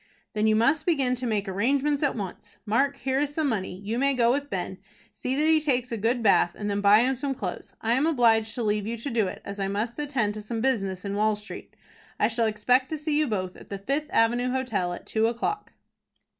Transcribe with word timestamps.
"Then 0.33 0.47
you 0.47 0.55
must 0.55 0.87
begin 0.87 1.13
to 1.13 1.27
make 1.27 1.47
arrangements 1.47 2.01
at 2.01 2.15
once. 2.15 2.57
Mark, 2.65 2.95
here 2.97 3.19
is 3.19 3.35
some 3.35 3.47
money. 3.47 3.77
You 3.83 3.99
may 3.99 4.15
go 4.15 4.31
with 4.31 4.49
Ben, 4.49 4.79
see 5.13 5.35
that 5.35 5.47
he 5.47 5.61
takes 5.61 5.91
a 5.91 5.95
good 5.95 6.23
bath, 6.23 6.55
and 6.57 6.71
then 6.71 6.81
buy 6.81 7.01
him 7.01 7.15
some 7.15 7.35
clothes. 7.35 7.75
I 7.81 7.93
am 7.93 8.07
obliged 8.07 8.55
to 8.55 8.63
leave 8.63 8.87
you 8.87 8.97
to 8.97 9.11
do 9.11 9.27
it, 9.27 9.43
as 9.45 9.59
I 9.59 9.67
must 9.67 9.99
attend 9.99 10.33
to 10.33 10.41
some 10.41 10.59
business 10.59 11.05
in 11.05 11.15
Wall 11.15 11.35
Street. 11.35 11.75
I 12.19 12.29
shall 12.29 12.47
expect 12.47 12.89
to 12.89 12.97
see 12.97 13.19
you 13.19 13.27
both 13.27 13.55
at 13.55 13.69
the 13.69 13.77
Fifth 13.77 14.07
Avenue 14.09 14.49
Hotel 14.49 14.91
at 14.91 15.05
two 15.05 15.27
o'clock." 15.27 15.71